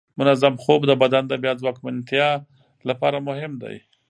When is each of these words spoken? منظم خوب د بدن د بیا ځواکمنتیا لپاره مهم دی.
منظم 0.19 0.53
خوب 0.63 0.81
د 0.87 0.91
بدن 1.03 1.23
د 1.27 1.33
بیا 1.43 1.53
ځواکمنتیا 1.61 2.29
لپاره 2.89 3.17
مهم 3.27 3.53
دی. 3.63 3.77